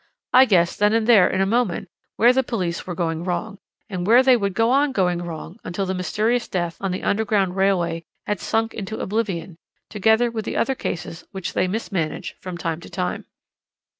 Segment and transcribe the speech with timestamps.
[0.33, 4.07] "I guessed then and there in a moment where the police were going wrong, and
[4.07, 8.05] where they would go on going wrong until the mysterious death on the Underground Railway
[8.25, 9.59] had sunk into oblivion,
[9.91, 13.25] together with the other cases which they mismanage from time to time.